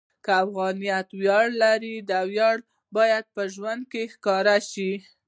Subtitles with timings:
[0.25, 2.57] که افغانیت ویاړ لري، دا ویاړ
[2.97, 4.91] باید په ژوند کې ښکاره شي.